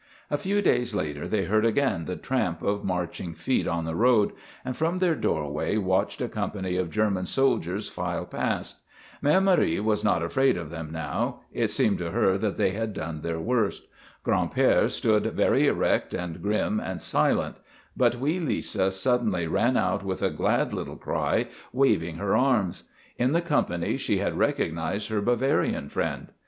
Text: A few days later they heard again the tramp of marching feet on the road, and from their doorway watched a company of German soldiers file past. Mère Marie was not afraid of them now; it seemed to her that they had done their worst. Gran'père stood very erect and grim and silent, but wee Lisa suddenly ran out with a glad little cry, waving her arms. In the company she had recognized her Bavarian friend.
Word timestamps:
A 0.31 0.37
few 0.39 0.63
days 0.63 0.95
later 0.95 1.27
they 1.27 1.43
heard 1.43 1.63
again 1.63 2.05
the 2.05 2.15
tramp 2.15 2.63
of 2.63 2.83
marching 2.83 3.35
feet 3.35 3.67
on 3.67 3.85
the 3.85 3.93
road, 3.93 4.31
and 4.65 4.75
from 4.75 4.97
their 4.97 5.13
doorway 5.13 5.77
watched 5.77 6.21
a 6.21 6.27
company 6.27 6.75
of 6.75 6.89
German 6.89 7.27
soldiers 7.27 7.87
file 7.87 8.25
past. 8.25 8.79
Mère 9.23 9.43
Marie 9.43 9.79
was 9.79 10.03
not 10.03 10.23
afraid 10.23 10.57
of 10.57 10.71
them 10.71 10.89
now; 10.91 11.41
it 11.53 11.67
seemed 11.67 11.99
to 11.99 12.09
her 12.09 12.35
that 12.39 12.57
they 12.57 12.71
had 12.71 12.93
done 12.95 13.21
their 13.21 13.39
worst. 13.39 13.85
Gran'père 14.25 14.89
stood 14.89 15.35
very 15.35 15.67
erect 15.67 16.15
and 16.15 16.41
grim 16.41 16.79
and 16.79 16.99
silent, 16.99 17.57
but 17.95 18.15
wee 18.15 18.39
Lisa 18.39 18.89
suddenly 18.89 19.45
ran 19.45 19.77
out 19.77 20.03
with 20.03 20.23
a 20.23 20.31
glad 20.31 20.73
little 20.73 20.97
cry, 20.97 21.45
waving 21.71 22.15
her 22.15 22.35
arms. 22.35 22.89
In 23.17 23.33
the 23.33 23.41
company 23.43 23.97
she 23.97 24.17
had 24.17 24.35
recognized 24.35 25.09
her 25.09 25.21
Bavarian 25.21 25.89
friend. 25.89 26.29